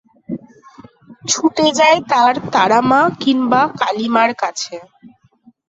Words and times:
ছুটে 1.25 1.67
যায় 1.79 1.99
তার 2.11 2.33
তারা 2.53 2.79
মা 2.89 3.01
কিংবা 3.21 3.61
কালী 3.79 4.07
মার 4.15 4.31
কাছে। 4.41 4.75